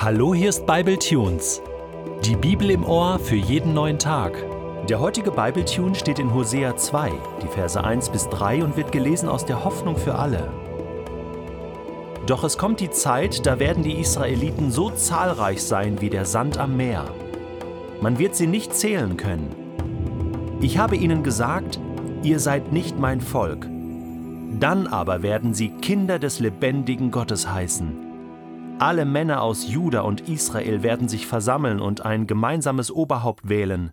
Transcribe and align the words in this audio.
Hallo, 0.00 0.32
hier 0.32 0.50
ist 0.50 0.64
Bible 0.64 0.96
Tunes. 0.96 1.60
Die 2.24 2.36
Bibel 2.36 2.70
im 2.70 2.84
Ohr 2.84 3.18
für 3.18 3.34
jeden 3.34 3.74
neuen 3.74 3.98
Tag. 3.98 4.32
Der 4.88 5.00
heutige 5.00 5.32
Bible 5.32 5.64
Tune 5.64 5.96
steht 5.96 6.20
in 6.20 6.32
Hosea 6.32 6.76
2, 6.76 7.10
die 7.42 7.48
Verse 7.48 7.82
1 7.82 8.10
bis 8.10 8.28
3 8.28 8.62
und 8.62 8.76
wird 8.76 8.92
gelesen 8.92 9.28
aus 9.28 9.44
der 9.44 9.64
Hoffnung 9.64 9.96
für 9.96 10.14
alle. 10.14 10.52
Doch 12.26 12.44
es 12.44 12.56
kommt 12.56 12.78
die 12.78 12.90
Zeit, 12.90 13.44
da 13.44 13.58
werden 13.58 13.82
die 13.82 13.98
Israeliten 13.98 14.70
so 14.70 14.90
zahlreich 14.90 15.64
sein 15.64 16.00
wie 16.00 16.10
der 16.10 16.26
Sand 16.26 16.58
am 16.58 16.76
Meer. 16.76 17.04
Man 18.00 18.20
wird 18.20 18.36
sie 18.36 18.46
nicht 18.46 18.76
zählen 18.76 19.16
können. 19.16 19.50
Ich 20.60 20.78
habe 20.78 20.94
ihnen 20.94 21.24
gesagt, 21.24 21.80
ihr 22.22 22.38
seid 22.38 22.70
nicht 22.70 23.00
mein 23.00 23.20
Volk. 23.20 23.66
Dann 24.60 24.86
aber 24.86 25.24
werden 25.24 25.54
sie 25.54 25.70
Kinder 25.70 26.20
des 26.20 26.38
lebendigen 26.38 27.10
Gottes 27.10 27.50
heißen. 27.50 28.07
Alle 28.78 29.04
Männer 29.04 29.42
aus 29.42 29.66
Juda 29.66 30.02
und 30.02 30.28
Israel 30.28 30.84
werden 30.84 31.08
sich 31.08 31.26
versammeln 31.26 31.80
und 31.80 32.02
ein 32.02 32.28
gemeinsames 32.28 32.92
Oberhaupt 32.92 33.48
wählen. 33.48 33.92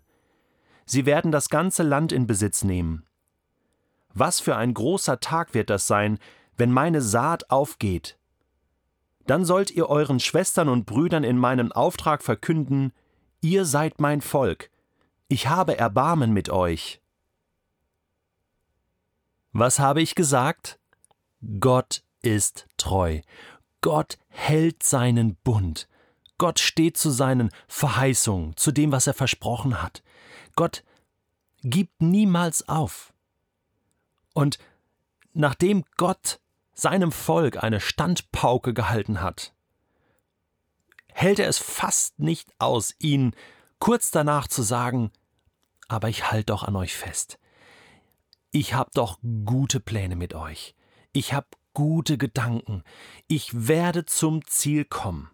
Sie 0.84 1.06
werden 1.06 1.32
das 1.32 1.48
ganze 1.48 1.82
Land 1.82 2.12
in 2.12 2.28
Besitz 2.28 2.62
nehmen. 2.62 3.04
Was 4.14 4.38
für 4.38 4.54
ein 4.54 4.72
großer 4.72 5.18
Tag 5.18 5.54
wird 5.54 5.70
das 5.70 5.88
sein, 5.88 6.20
wenn 6.56 6.70
meine 6.70 7.02
Saat 7.02 7.50
aufgeht. 7.50 8.16
Dann 9.26 9.44
sollt 9.44 9.72
ihr 9.72 9.88
euren 9.88 10.20
Schwestern 10.20 10.68
und 10.68 10.86
Brüdern 10.86 11.24
in 11.24 11.36
meinem 11.36 11.72
Auftrag 11.72 12.22
verkünden, 12.22 12.92
ihr 13.40 13.64
seid 13.64 14.00
mein 14.00 14.20
Volk, 14.20 14.70
ich 15.26 15.48
habe 15.48 15.76
Erbarmen 15.76 16.32
mit 16.32 16.48
euch. 16.48 17.02
Was 19.52 19.80
habe 19.80 20.00
ich 20.00 20.14
gesagt? 20.14 20.78
Gott 21.58 22.04
ist 22.22 22.68
treu. 22.76 23.20
Gott 23.80 24.18
hält 24.28 24.82
seinen 24.82 25.36
Bund. 25.36 25.88
Gott 26.38 26.58
steht 26.58 26.96
zu 26.96 27.10
seinen 27.10 27.50
Verheißungen, 27.68 28.56
zu 28.56 28.72
dem, 28.72 28.92
was 28.92 29.06
er 29.06 29.14
versprochen 29.14 29.82
hat. 29.82 30.02
Gott 30.54 30.84
gibt 31.62 32.02
niemals 32.02 32.68
auf. 32.68 33.12
Und 34.34 34.58
nachdem 35.32 35.84
Gott 35.96 36.40
seinem 36.74 37.10
Volk 37.10 37.62
eine 37.62 37.80
Standpauke 37.80 38.74
gehalten 38.74 39.22
hat, 39.22 39.54
hält 41.12 41.38
er 41.38 41.48
es 41.48 41.58
fast 41.58 42.18
nicht 42.18 42.52
aus, 42.58 42.94
ihnen 42.98 43.34
kurz 43.78 44.10
danach 44.10 44.48
zu 44.48 44.62
sagen, 44.62 45.10
aber 45.88 46.08
ich 46.08 46.30
halte 46.30 46.46
doch 46.46 46.62
an 46.62 46.76
euch 46.76 46.94
fest. 46.94 47.38
Ich 48.50 48.74
habe 48.74 48.90
doch 48.94 49.18
gute 49.44 49.80
Pläne 49.80 50.16
mit 50.16 50.34
euch. 50.34 50.74
Ich 51.12 51.32
habe 51.32 51.46
gute 51.76 52.16
Gedanken. 52.16 52.82
Ich 53.28 53.68
werde 53.68 54.06
zum 54.06 54.46
Ziel 54.46 54.86
kommen. 54.86 55.30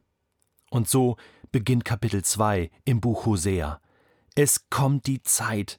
Und 0.70 0.88
so 0.88 1.16
beginnt 1.52 1.84
Kapitel 1.84 2.24
2 2.24 2.68
im 2.84 3.00
Buch 3.00 3.26
Hosea. 3.26 3.80
Es 4.34 4.68
kommt 4.68 5.06
die 5.06 5.22
Zeit, 5.22 5.78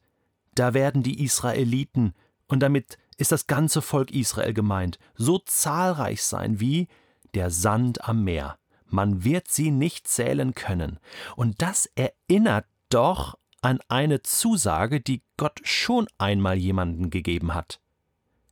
da 0.56 0.74
werden 0.74 1.04
die 1.04 1.22
Israeliten, 1.22 2.14
und 2.48 2.62
damit 2.62 2.98
ist 3.18 3.34
das 3.34 3.48
ganze 3.48 3.82
Volk 3.82 4.12
Israel 4.12 4.54
gemeint, 4.54 5.00
so 5.16 5.38
zahlreich 5.38 6.24
sein 6.24 6.62
wie 6.62 6.88
der 7.34 7.52
Sand 7.52 8.06
am 8.08 8.24
Meer. 8.24 8.58
Man 8.86 9.26
wird 9.26 9.50
sie 9.50 9.70
nicht 9.70 10.08
zählen 10.08 10.56
können. 10.56 10.98
Und 11.36 11.62
das 11.62 11.90
erinnert 11.96 12.68
doch 12.88 13.38
an 13.60 13.80
eine 13.90 14.22
Zusage, 14.22 15.02
die 15.02 15.24
Gott 15.36 15.60
schon 15.64 16.08
einmal 16.18 16.56
jemanden 16.56 17.10
gegeben 17.10 17.54
hat, 17.54 17.82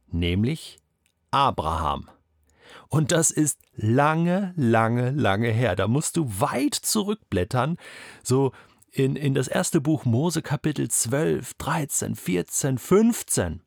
nämlich 0.07 0.80
Abraham. 1.31 2.09
Und 2.87 3.11
das 3.11 3.31
ist 3.31 3.59
lange, 3.73 4.53
lange, 4.55 5.11
lange 5.11 5.49
her. 5.49 5.75
Da 5.75 5.87
musst 5.87 6.17
du 6.17 6.27
weit 6.39 6.75
zurückblättern, 6.75 7.77
so 8.21 8.51
in, 8.91 9.15
in 9.15 9.33
das 9.33 9.47
erste 9.47 9.79
Buch 9.79 10.05
Mose 10.05 10.41
Kapitel 10.41 10.89
12, 10.89 11.53
13, 11.55 12.15
14, 12.15 12.77
15. 12.77 13.63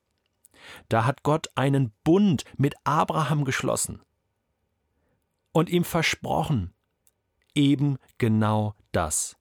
Da 0.89 1.05
hat 1.05 1.23
Gott 1.23 1.49
einen 1.55 1.93
Bund 2.05 2.45
mit 2.57 2.75
Abraham 2.85 3.45
geschlossen 3.45 4.01
und 5.53 5.71
ihm 5.71 5.85
versprochen, 5.85 6.75
eben 7.55 7.97
genau 8.19 8.75
das, 8.93 9.37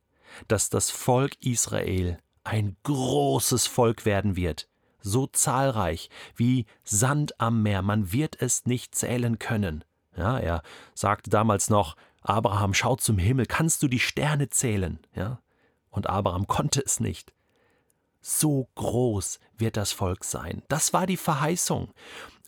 dass 0.48 0.70
das 0.70 0.92
Volk 0.92 1.36
Israel 1.42 2.20
ein 2.44 2.78
großes 2.84 3.68
Volk 3.68 4.06
werden 4.06 4.36
wird, 4.36 4.70
so 5.04 5.28
zahlreich 5.28 6.10
wie 6.36 6.66
Sand 6.84 7.40
am 7.40 7.62
Meer, 7.62 7.82
man 7.82 8.12
wird 8.12 8.42
es 8.42 8.66
nicht 8.66 8.96
zählen 8.96 9.38
können. 9.38 9.84
Ja, 10.18 10.40
er 10.40 10.64
sagte 10.96 11.30
damals 11.30 11.70
noch, 11.70 11.96
Abraham, 12.22 12.74
schau 12.74 12.96
zum 12.96 13.18
Himmel, 13.18 13.46
kannst 13.46 13.84
du 13.84 13.88
die 13.88 14.00
Sterne 14.00 14.50
zählen? 14.50 15.00
Ja, 15.16 15.40
und 15.90 16.08
Abraham 16.08 16.48
konnte 16.48 16.82
es 16.84 17.00
nicht. 17.00 17.34
So 18.22 18.70
groß 18.76 19.40
wird 19.58 19.76
das 19.76 19.92
Volk 19.92 20.24
sein. 20.24 20.64
Das 20.70 20.94
war 20.94 21.06
die 21.06 21.18
Verheißung. 21.18 21.92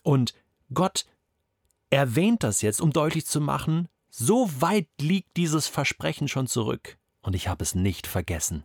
Und 0.02 0.32
Gott 0.72 1.04
erwähnt 1.90 2.42
das 2.42 2.62
jetzt, 2.62 2.80
um 2.80 2.92
deutlich 2.92 3.26
zu 3.26 3.40
machen, 3.40 3.88
so 4.08 4.48
weit 4.60 4.88
liegt 4.98 5.36
dieses 5.36 5.68
Versprechen 5.68 6.28
schon 6.28 6.46
zurück. 6.46 6.96
Und 7.20 7.34
ich 7.34 7.48
habe 7.48 7.62
es 7.62 7.74
nicht 7.74 8.06
vergessen. 8.06 8.64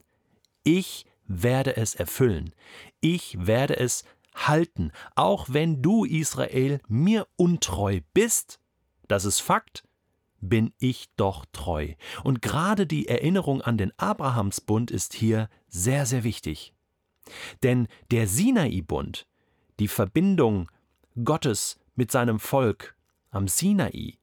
Ich 0.64 1.06
werde 1.32 1.78
es 1.78 1.96
erfüllen. 1.96 2.54
Ich 3.00 3.46
werde 3.46 3.78
es 3.78 4.04
halten, 4.36 4.92
auch 5.16 5.48
wenn 5.50 5.82
du, 5.82 6.06
Israel, 6.06 6.80
mir 6.88 7.28
untreu 7.36 8.02
bist. 8.14 8.60
Das 9.08 9.26
ist 9.26 9.40
Fakt, 9.40 9.84
bin 10.40 10.74
ich 10.80 11.10
doch 11.16 11.46
treu. 11.52 11.94
Und 12.24 12.42
gerade 12.42 12.88
die 12.88 13.08
Erinnerung 13.08 13.62
an 13.62 13.78
den 13.78 13.98
Abrahamsbund 13.98 14.92
ist 14.92 15.14
hier 15.14 15.50
sehr, 15.68 16.06
sehr 16.06 16.24
wichtig. 16.24 16.74
Denn 17.64 17.88
der 18.10 18.28
Sinai-Bund, 18.28 19.28
die 19.80 19.88
Verbindung 19.88 20.70
Gottes 21.24 21.80
mit 21.96 22.12
seinem 22.12 22.40
Volk 22.40 22.96
am 23.30 23.48
Sinai, 23.48 24.18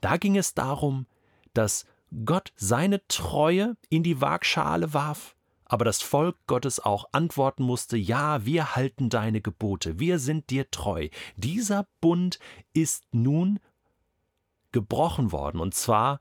da 0.00 0.16
ging 0.16 0.36
es 0.36 0.54
darum, 0.54 1.06
dass 1.52 1.86
Gott 2.24 2.52
seine 2.56 3.06
Treue 3.08 3.76
in 3.88 4.02
die 4.02 4.20
Waagschale 4.20 4.94
warf 4.94 5.33
aber 5.74 5.84
das 5.84 6.02
Volk 6.02 6.36
Gottes 6.46 6.78
auch 6.78 7.06
antworten 7.10 7.64
musste, 7.64 7.96
ja, 7.96 8.46
wir 8.46 8.76
halten 8.76 9.08
deine 9.08 9.40
Gebote, 9.40 9.98
wir 9.98 10.20
sind 10.20 10.50
dir 10.50 10.70
treu. 10.70 11.08
Dieser 11.34 11.88
Bund 12.00 12.38
ist 12.74 13.08
nun 13.10 13.58
gebrochen 14.70 15.32
worden, 15.32 15.58
und 15.60 15.74
zwar 15.74 16.20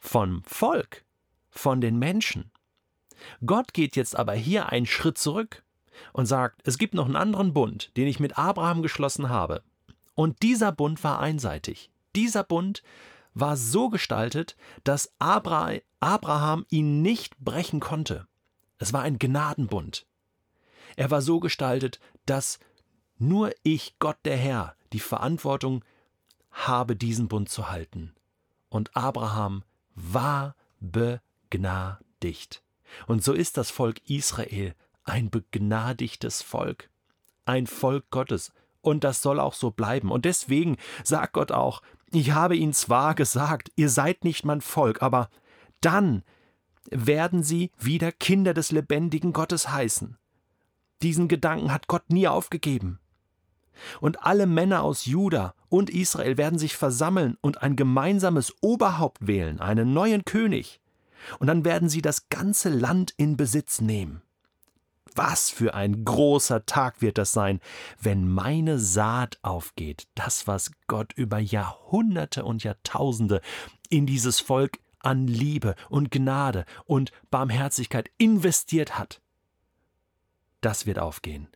vom 0.00 0.42
Volk, 0.42 1.04
von 1.50 1.80
den 1.80 2.00
Menschen. 2.00 2.50
Gott 3.46 3.74
geht 3.74 3.94
jetzt 3.94 4.16
aber 4.18 4.32
hier 4.32 4.70
einen 4.70 4.86
Schritt 4.86 5.18
zurück 5.18 5.62
und 6.12 6.26
sagt, 6.26 6.60
es 6.64 6.76
gibt 6.76 6.94
noch 6.94 7.06
einen 7.06 7.14
anderen 7.14 7.54
Bund, 7.54 7.96
den 7.96 8.08
ich 8.08 8.18
mit 8.18 8.38
Abraham 8.38 8.82
geschlossen 8.82 9.28
habe. 9.28 9.62
Und 10.16 10.42
dieser 10.42 10.72
Bund 10.72 11.04
war 11.04 11.20
einseitig. 11.20 11.92
Dieser 12.16 12.42
Bund 12.42 12.82
war 13.34 13.56
so 13.56 13.88
gestaltet, 13.88 14.56
dass 14.82 15.14
Abraham 15.20 16.66
ihn 16.70 17.02
nicht 17.02 17.38
brechen 17.38 17.78
konnte. 17.78 18.26
Es 18.78 18.92
war 18.92 19.02
ein 19.02 19.18
Gnadenbund. 19.18 20.06
Er 20.96 21.10
war 21.10 21.22
so 21.22 21.40
gestaltet, 21.40 22.00
dass 22.26 22.58
nur 23.18 23.52
ich, 23.62 23.98
Gott 23.98 24.18
der 24.24 24.36
Herr, 24.36 24.76
die 24.92 25.00
Verantwortung 25.00 25.84
habe, 26.50 26.96
diesen 26.96 27.28
Bund 27.28 27.48
zu 27.48 27.70
halten. 27.70 28.14
Und 28.68 28.96
Abraham 28.96 29.64
war 29.94 30.56
begnadigt. 30.80 32.62
Und 33.06 33.22
so 33.22 33.32
ist 33.32 33.56
das 33.56 33.70
Volk 33.70 34.08
Israel 34.08 34.74
ein 35.04 35.30
begnadigtes 35.30 36.42
Volk, 36.42 36.90
ein 37.44 37.66
Volk 37.66 38.10
Gottes. 38.10 38.52
Und 38.80 39.04
das 39.04 39.22
soll 39.22 39.40
auch 39.40 39.54
so 39.54 39.70
bleiben. 39.70 40.10
Und 40.10 40.24
deswegen 40.24 40.76
sagt 41.02 41.34
Gott 41.34 41.52
auch, 41.52 41.82
ich 42.10 42.32
habe 42.32 42.56
ihnen 42.56 42.72
zwar 42.72 43.14
gesagt, 43.14 43.70
ihr 43.76 43.88
seid 43.88 44.24
nicht 44.24 44.44
mein 44.44 44.60
Volk, 44.60 45.02
aber 45.02 45.30
dann 45.80 46.22
werden 46.90 47.42
sie 47.42 47.70
wieder 47.78 48.12
Kinder 48.12 48.54
des 48.54 48.72
lebendigen 48.72 49.32
Gottes 49.32 49.70
heißen. 49.70 50.16
Diesen 51.02 51.28
Gedanken 51.28 51.72
hat 51.72 51.86
Gott 51.86 52.10
nie 52.10 52.28
aufgegeben. 52.28 52.98
Und 54.00 54.24
alle 54.24 54.46
Männer 54.46 54.82
aus 54.82 55.04
Juda 55.04 55.54
und 55.68 55.90
Israel 55.90 56.36
werden 56.36 56.58
sich 56.58 56.76
versammeln 56.76 57.36
und 57.40 57.62
ein 57.62 57.76
gemeinsames 57.76 58.54
Oberhaupt 58.60 59.26
wählen, 59.26 59.60
einen 59.60 59.92
neuen 59.92 60.24
König. 60.24 60.80
Und 61.38 61.48
dann 61.48 61.64
werden 61.64 61.88
sie 61.88 62.02
das 62.02 62.28
ganze 62.28 62.68
Land 62.68 63.12
in 63.16 63.36
Besitz 63.36 63.80
nehmen. 63.80 64.22
Was 65.16 65.48
für 65.48 65.74
ein 65.74 66.04
großer 66.04 66.66
Tag 66.66 67.00
wird 67.00 67.18
das 67.18 67.32
sein, 67.32 67.60
wenn 68.00 68.28
meine 68.28 68.80
Saat 68.80 69.38
aufgeht, 69.42 70.08
das, 70.16 70.48
was 70.48 70.72
Gott 70.88 71.12
über 71.12 71.38
Jahrhunderte 71.38 72.44
und 72.44 72.64
Jahrtausende 72.64 73.40
in 73.90 74.06
dieses 74.06 74.40
Volk 74.40 74.78
an 75.04 75.26
Liebe 75.26 75.74
und 75.88 76.10
Gnade 76.10 76.64
und 76.84 77.12
Barmherzigkeit 77.30 78.10
investiert 78.18 78.98
hat, 78.98 79.20
das 80.60 80.86
wird 80.86 80.98
aufgehen. 80.98 81.48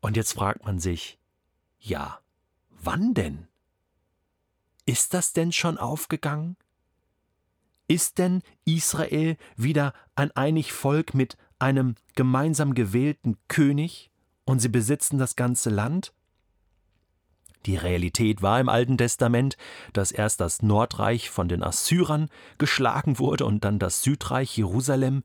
Und 0.00 0.16
jetzt 0.16 0.34
fragt 0.34 0.64
man 0.64 0.78
sich, 0.78 1.18
ja, 1.78 2.20
wann 2.70 3.14
denn? 3.14 3.48
Ist 4.86 5.14
das 5.14 5.32
denn 5.32 5.52
schon 5.52 5.78
aufgegangen? 5.78 6.56
Ist 7.86 8.18
denn 8.18 8.42
Israel 8.64 9.36
wieder 9.56 9.94
ein 10.14 10.30
einig 10.32 10.72
Volk 10.72 11.14
mit 11.14 11.36
einem 11.58 11.94
gemeinsam 12.14 12.74
gewählten 12.74 13.36
König 13.48 14.10
und 14.44 14.60
sie 14.60 14.68
besitzen 14.68 15.18
das 15.18 15.36
ganze 15.36 15.70
Land? 15.70 16.12
Die 17.66 17.76
Realität 17.76 18.42
war 18.42 18.58
im 18.58 18.68
Alten 18.68 18.96
Testament, 18.96 19.56
dass 19.92 20.12
erst 20.12 20.40
das 20.40 20.62
Nordreich 20.62 21.30
von 21.30 21.48
den 21.48 21.62
Assyrern 21.62 22.28
geschlagen 22.58 23.18
wurde 23.18 23.44
und 23.44 23.64
dann 23.64 23.78
das 23.78 24.02
Südreich 24.02 24.56
Jerusalem 24.56 25.22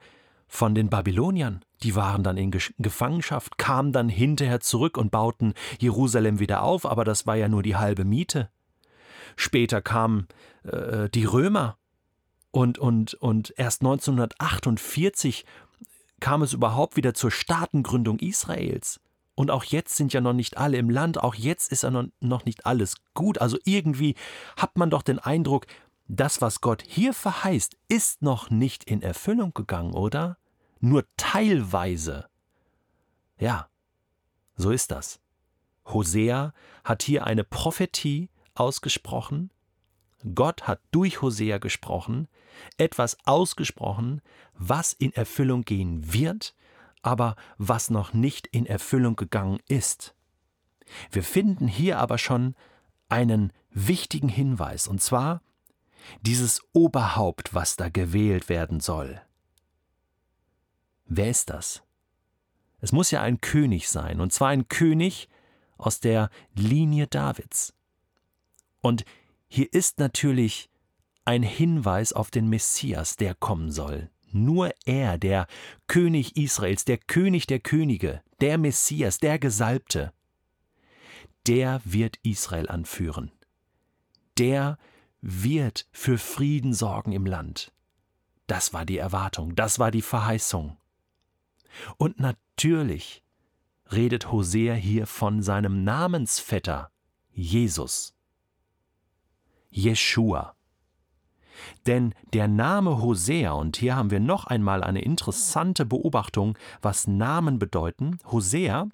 von 0.48 0.76
den 0.76 0.90
Babyloniern. 0.90 1.64
Die 1.84 1.96
waren 1.96 2.24
dann 2.24 2.38
in 2.38 2.52
Gefangenschaft, 2.52 3.58
kamen 3.58 3.92
dann 3.92 4.10
hinterher 4.10 4.60
zurück 4.60 4.98
und 4.98 5.12
bauten 5.12 5.54
Jerusalem 5.80 6.40
wieder 6.40 6.64
auf, 6.64 6.86
aber 6.86 7.04
das 7.04 7.26
war 7.26 7.36
ja 7.36 7.48
nur 7.48 7.64
die 7.64 7.76
halbe 7.76 8.06
Miete. 8.06 8.50
Später 9.36 9.82
kamen 9.82 10.28
äh, 10.64 11.10
die 11.10 11.26
Römer 11.26 11.78
und, 12.52 12.78
und, 12.80 13.16
und 13.16 13.54
erst 13.58 13.82
1948 13.82 15.46
kam 16.20 16.42
es 16.42 16.54
überhaupt 16.54 16.96
wieder 16.96 17.14
zur 17.14 17.32
Staatengründung 17.32 18.20
Israels. 18.20 19.02
Und 19.36 19.52
auch 19.52 19.66
jetzt 19.66 19.96
sind 19.96 20.14
ja 20.14 20.22
noch 20.22 20.34
nicht 20.34 20.58
alle 20.58 20.78
im 20.78 20.90
Land, 20.90 21.22
auch 21.22 21.36
jetzt 21.36 21.72
ist 21.72 21.84
ja 21.84 21.92
noch 21.92 22.46
nicht 22.46 22.66
alles 22.66 22.96
gut. 23.14 23.38
Also 23.40 23.58
irgendwie 23.66 24.16
hat 24.56 24.78
man 24.78 24.90
doch 24.90 25.02
den 25.02 25.20
Eindruck, 25.20 25.68
das, 26.08 26.42
was 26.42 26.62
Gott 26.62 26.84
hier 26.88 27.14
verheißt, 27.14 27.76
ist 27.90 28.22
noch 28.22 28.50
nicht 28.50 28.86
in 28.86 29.02
Erfüllung 29.02 29.54
gegangen, 29.54 29.94
oder? 29.94 30.38
Nur 30.80 31.04
teilweise. 31.18 32.28
Ja, 33.38 33.68
so 34.56 34.72
ist 34.72 34.92
das. 34.92 35.20
Hosea 35.86 36.54
hat 36.84 37.04
hier 37.04 37.26
eine 37.26 37.44
Prophetie 37.44 38.30
ausgesprochen. 38.54 39.52
Gott 40.34 40.64
hat 40.64 40.80
durch 40.92 41.22
Hosea 41.22 41.58
gesprochen, 41.58 42.28
etwas 42.78 43.18
ausgesprochen, 43.26 44.22
was 44.54 44.94
in 44.94 45.12
Erfüllung 45.14 45.64
gehen 45.64 46.14
wird, 46.14 46.56
aber 47.06 47.36
was 47.60 47.92
noch 47.92 48.14
nicht 48.14 48.48
in 48.48 48.66
Erfüllung 48.66 49.16
gegangen 49.16 49.60
ist. 49.68 50.16
Wir 51.12 51.24
finden 51.24 51.68
hier 51.68 52.00
aber 52.00 52.18
schon 52.18 52.56
einen 53.10 53.54
wichtigen 53.70 54.28
Hinweis, 54.28 54.88
und 54.88 55.02
zwar 55.02 55.44
dieses 56.22 56.62
Oberhaupt, 56.74 57.54
was 57.54 57.76
da 57.76 57.90
gewählt 57.90 58.50
werden 58.50 58.80
soll. 58.80 59.22
Wer 61.06 61.30
ist 61.30 61.52
das? 61.52 61.84
Es 62.82 62.92
muss 62.92 63.12
ja 63.12 63.22
ein 63.22 63.40
König 63.40 63.88
sein, 63.90 64.20
und 64.20 64.34
zwar 64.34 64.50
ein 64.50 64.68
König 64.68 65.30
aus 65.78 66.00
der 66.00 66.32
Linie 66.56 67.06
Davids. 67.06 67.74
Und 68.82 69.06
hier 69.48 69.72
ist 69.72 70.00
natürlich 70.00 70.72
ein 71.24 71.44
Hinweis 71.44 72.14
auf 72.14 72.32
den 72.32 72.50
Messias, 72.50 73.16
der 73.16 73.36
kommen 73.36 73.72
soll. 73.72 74.10
Nur 74.36 74.74
er, 74.84 75.18
der 75.18 75.48
König 75.88 76.36
Israels, 76.36 76.84
der 76.84 76.98
König 76.98 77.48
der 77.48 77.62
Könige, 77.62 78.22
der 78.42 78.58
Messias, 78.58 79.18
der 79.20 79.40
Gesalbte, 79.40 80.12
der 81.48 81.80
wird 81.86 82.18
Israel 82.22 82.68
anführen. 82.68 83.32
Der 84.38 84.78
wird 85.22 85.88
für 85.94 86.18
Frieden 86.18 86.74
sorgen 86.74 87.14
im 87.14 87.26
Land. 87.26 87.72
Das 88.46 88.74
war 88.74 88.86
die 88.86 88.98
Erwartung, 88.98 89.56
das 89.56 89.80
war 89.80 89.90
die 89.90 90.02
Verheißung. 90.02 90.76
Und 91.96 92.20
natürlich 92.20 93.24
redet 93.94 94.34
Hosea 94.34 94.74
hier 94.74 95.08
von 95.08 95.44
seinem 95.44 95.86
Namensvetter 95.86 96.92
Jesus. 97.32 98.14
Jeschua. 99.70 100.55
Denn 101.88 102.14
der 102.34 102.48
Name 102.48 103.02
Hosea, 103.02 103.52
und 103.54 103.78
hier 103.78 103.96
haben 103.96 104.12
wir 104.12 104.20
noch 104.20 104.46
einmal 104.46 104.84
eine 104.84 105.02
interessante 105.02 105.86
Beobachtung, 105.86 106.58
was 106.82 107.08
Namen 107.08 107.60
bedeuten, 107.60 108.20
Hosea 108.32 108.88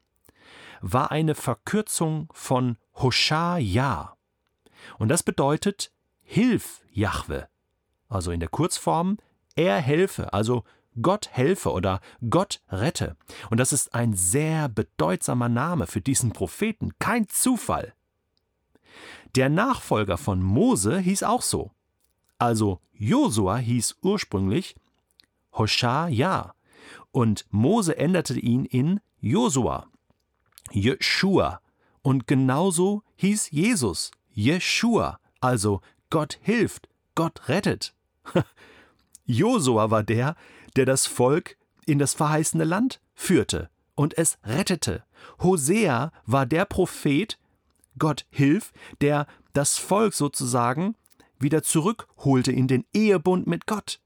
war 0.81 1.11
eine 1.11 1.35
Verkürzung 1.35 2.27
von 2.33 2.77
Hosha-Ja. 2.95 4.17
Und 4.97 5.09
das 5.09 5.23
bedeutet 5.23 5.91
Hilf 6.21 6.81
Jahwe. 6.91 7.47
Also 8.09 8.31
in 8.31 8.39
der 8.39 8.49
Kurzform 8.49 9.17
er 9.55 9.77
helfe, 9.77 10.33
also 10.33 10.63
Gott 11.01 11.29
helfe 11.31 11.71
oder 11.71 12.01
Gott 12.29 12.61
rette. 12.69 13.15
Und 13.49 13.59
das 13.59 13.71
ist 13.73 13.93
ein 13.93 14.13
sehr 14.13 14.69
bedeutsamer 14.69 15.49
Name 15.49 15.87
für 15.87 16.01
diesen 16.01 16.31
Propheten, 16.31 16.91
kein 16.99 17.27
Zufall. 17.29 17.93
Der 19.35 19.49
Nachfolger 19.49 20.17
von 20.17 20.41
Mose 20.41 20.99
hieß 20.99 21.23
auch 21.23 21.41
so. 21.41 21.71
Also 22.41 22.81
Josua 22.93 23.57
hieß 23.57 23.97
ursprünglich 24.01 24.75
Hosha-Ja 25.53 26.55
und 27.11 27.45
Mose 27.51 27.95
änderte 27.95 28.39
ihn 28.39 28.65
in 28.65 28.99
Josua, 29.19 29.85
Jeshua. 30.71 31.61
Und 32.01 32.25
genauso 32.25 33.03
hieß 33.17 33.51
Jesus, 33.51 34.09
Jeshua, 34.31 35.19
also 35.39 35.81
Gott 36.09 36.39
hilft, 36.41 36.89
Gott 37.13 37.47
rettet. 37.47 37.93
Josua 39.25 39.91
war 39.91 40.01
der, 40.01 40.35
der 40.75 40.87
das 40.87 41.05
Volk 41.05 41.57
in 41.85 41.99
das 41.99 42.15
verheißene 42.15 42.63
Land 42.63 43.01
führte 43.13 43.69
und 43.93 44.17
es 44.17 44.39
rettete. 44.43 45.03
Hosea 45.43 46.11
war 46.25 46.47
der 46.47 46.65
Prophet, 46.65 47.37
Gott 47.99 48.25
hilf, 48.31 48.73
der 48.99 49.27
das 49.53 49.77
Volk 49.77 50.15
sozusagen 50.15 50.95
wieder 51.41 51.63
zurückholte 51.63 52.51
in 52.51 52.67
den 52.67 52.85
Ehebund 52.93 53.47
mit 53.47 53.67
Gott. 53.67 53.99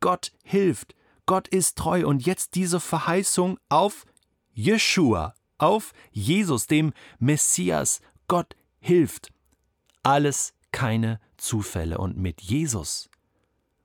Gott 0.00 0.32
hilft, 0.42 0.94
Gott 1.26 1.48
ist 1.48 1.76
treu 1.76 2.06
und 2.06 2.24
jetzt 2.24 2.54
diese 2.54 2.80
Verheißung 2.80 3.58
auf 3.68 4.06
Jeshua, 4.52 5.34
auf 5.58 5.92
Jesus, 6.10 6.66
dem 6.66 6.92
Messias. 7.18 8.00
Gott 8.28 8.56
hilft. 8.80 9.32
Alles 10.02 10.54
keine 10.72 11.20
Zufälle 11.36 11.98
und 11.98 12.16
mit 12.16 12.40
Jesus 12.40 13.10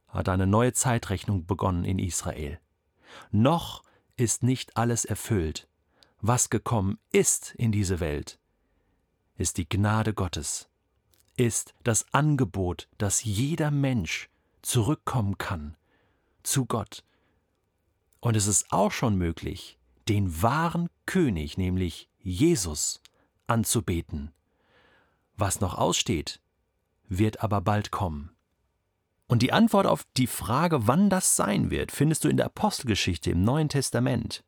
hat 0.08 0.30
eine 0.30 0.48
neue 0.48 0.74
Zeitrechnung 0.74 1.46
begonnen 1.46 1.86
in 1.86 2.00
Israel. 2.00 2.60
Noch 3.32 3.84
ist 4.16 4.44
nicht 4.44 4.78
alles 4.78 5.06
erfüllt. 5.06 5.68
Was 6.22 6.50
gekommen 6.50 7.00
ist 7.12 7.54
in 7.56 7.72
diese 7.72 8.00
Welt, 8.00 8.40
ist 9.36 9.58
die 9.58 9.68
Gnade 9.68 10.14
Gottes 10.14 10.70
ist 11.38 11.74
das 11.84 12.06
Angebot, 12.14 12.88
dass 12.98 13.24
jeder 13.24 13.72
Mensch 13.72 14.30
zurückkommen 14.62 15.38
kann 15.38 15.76
zu 16.44 16.66
Gott. 16.66 17.04
Und 18.20 18.36
es 18.36 18.48
ist 18.48 18.72
auch 18.72 18.92
schon 18.92 19.18
möglich, 19.18 19.78
den 20.08 20.42
wahren 20.42 20.90
König, 21.06 21.58
nämlich 21.58 22.10
Jesus, 22.20 23.02
anzubeten. 23.48 24.32
Was 25.36 25.60
noch 25.60 25.78
aussteht, 25.78 26.40
wird 27.08 27.42
aber 27.42 27.62
bald 27.62 27.92
kommen. 27.92 28.32
Und 29.28 29.42
die 29.42 29.52
Antwort 29.52 29.88
auf 29.88 30.06
die 30.16 30.28
Frage, 30.28 30.88
wann 30.88 31.10
das 31.10 31.36
sein 31.36 31.72
wird, 31.72 31.92
findest 31.92 32.24
du 32.24 32.30
in 32.30 32.38
der 32.38 32.46
Apostelgeschichte 32.48 33.32
im 33.32 33.44
Neuen 33.44 33.70
Testament. 33.70 34.44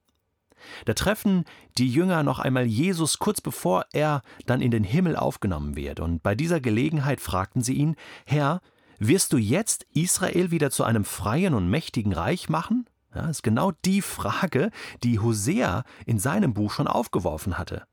Da 0.86 0.94
treffen 0.94 1.46
die 1.78 1.90
Jünger 1.90 2.24
noch 2.24 2.40
einmal 2.40 2.66
Jesus 2.66 3.20
kurz 3.20 3.42
bevor 3.42 3.86
er 3.94 4.22
dann 4.46 4.62
in 4.62 4.72
den 4.72 4.84
Himmel 4.84 5.16
aufgenommen 5.16 5.76
wird. 5.76 6.00
Und 6.00 6.24
bei 6.24 6.36
dieser 6.36 6.60
Gelegenheit 6.60 7.22
fragten 7.22 7.62
sie 7.62 7.74
ihn, 7.74 7.96
Herr, 8.26 8.62
wirst 9.00 9.34
du 9.34 9.38
jetzt 9.38 9.86
Israel 9.94 10.52
wieder 10.52 10.72
zu 10.72 10.84
einem 10.84 11.06
freien 11.06 11.54
und 11.54 11.70
mächtigen 11.70 12.14
Reich 12.14 12.50
machen? 12.50 12.88
Ja, 13.14 13.22
das 13.24 13.38
ist 13.38 13.44
genau 13.44 13.72
die 13.86 14.02
Frage, 14.02 14.72
die 15.04 15.20
Hosea 15.20 15.84
in 16.06 16.20
seinem 16.20 16.54
Buch 16.54 16.72
schon 16.72 16.88
aufgeworfen 16.88 17.58
hatte. 17.58 17.84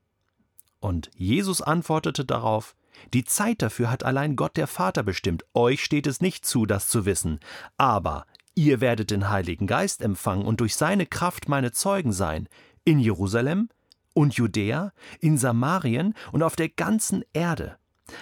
Und 0.79 1.09
Jesus 1.15 1.61
antwortete 1.61 2.25
darauf, 2.25 2.75
die 3.13 3.23
Zeit 3.23 3.61
dafür 3.61 3.89
hat 3.89 4.03
allein 4.03 4.35
Gott 4.35 4.57
der 4.57 4.67
Vater 4.67 5.01
bestimmt, 5.01 5.45
euch 5.53 5.83
steht 5.83 6.07
es 6.07 6.21
nicht 6.21 6.45
zu, 6.45 6.65
das 6.65 6.89
zu 6.89 7.05
wissen, 7.05 7.39
aber 7.77 8.25
Ihr 8.55 8.81
werdet 8.81 9.09
den 9.11 9.29
Heiligen 9.29 9.67
Geist 9.67 10.01
empfangen 10.01 10.45
und 10.45 10.59
durch 10.59 10.75
seine 10.75 11.05
Kraft 11.05 11.49
meine 11.49 11.71
Zeugen 11.71 12.13
sein, 12.13 12.47
in 12.85 12.99
Jerusalem 12.99 13.69
und 14.13 14.35
Judäa, 14.35 14.91
in 15.19 15.37
Samarien 15.37 16.13
und 16.31 16.43
auf 16.43 16.55
der 16.55 16.69
ganzen 16.69 17.23
Erde. 17.33 17.77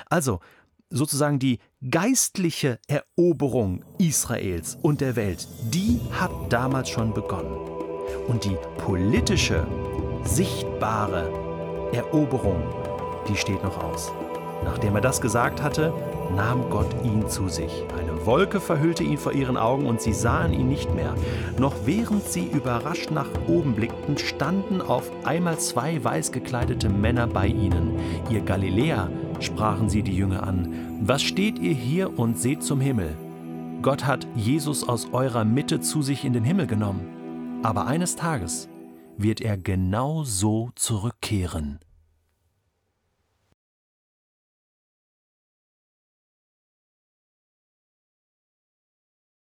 Also 0.10 0.40
sozusagen 0.90 1.40
die 1.40 1.60
geistliche 1.90 2.80
Eroberung 2.88 3.84
Israels 3.98 4.78
und 4.82 5.02
der 5.02 5.16
Welt, 5.16 5.48
die 5.74 6.00
hat 6.12 6.32
damals 6.50 6.90
schon 6.90 7.14
begonnen. 7.14 7.56
Und 8.28 8.46
die 8.46 8.58
politische, 8.78 9.66
sichtbare 10.24 11.30
Eroberung, 11.94 12.64
die 13.28 13.36
steht 13.36 13.64
noch 13.64 13.84
aus. 13.84 14.12
Nachdem 14.64 14.96
er 14.96 15.02
das 15.02 15.22
gesagt 15.22 15.62
hatte, 15.62 15.94
nahm 16.36 16.70
Gott 16.70 16.90
ihn 17.04 17.28
zu 17.28 17.48
sich. 17.48 17.84
Eine 17.98 18.26
Wolke 18.26 18.60
verhüllte 18.60 19.04
ihn 19.04 19.18
vor 19.18 19.34
ihren 19.34 19.58
Augen 19.58 19.86
und 19.86 20.02
sie 20.02 20.14
sahen 20.14 20.54
ihn 20.54 20.70
nicht 20.70 20.94
mehr. 20.94 21.16
Noch 21.58 21.74
während 21.86 22.24
sie 22.26 22.46
überrascht 22.46 23.12
nach 23.12 23.30
oben 23.48 23.74
blickten, 23.74 24.18
standen 24.18 24.82
auf 24.82 25.12
einmal 25.26 25.58
zwei 25.60 26.04
weiß 26.04 26.32
gekleidete 26.32 26.90
Männer 26.90 27.28
bei 27.28 27.48
ihnen. 27.48 28.00
Ihr 28.30 28.42
Galiläer, 28.42 29.10
sprachen 29.40 29.90
sie 29.90 30.04
die 30.04 30.16
Jünger 30.16 30.44
an, 30.44 31.00
was 31.02 31.24
steht 31.24 31.60
ihr 31.60 31.74
hier 31.74 32.18
und 32.20 32.38
seht 32.38 32.64
zum 32.64 32.80
Himmel? 32.80 33.18
Gott 33.82 34.06
hat 34.06 34.28
Jesus 34.36 34.88
aus 34.88 35.08
eurer 35.12 35.44
Mitte 35.44 35.80
zu 35.80 36.04
sich 36.04 36.24
in 36.24 36.34
den 36.34 36.44
Himmel 36.44 36.68
genommen. 36.68 37.60
Aber 37.64 37.88
eines 37.88 38.16
Tages 38.16 38.70
wird 39.18 39.42
er 39.42 39.58
genau 39.58 40.24
so 40.24 40.70
zurückkehren. 40.76 41.80